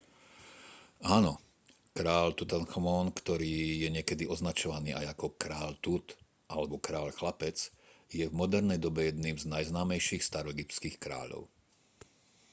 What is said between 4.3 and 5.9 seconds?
označovaný aj ako kráľ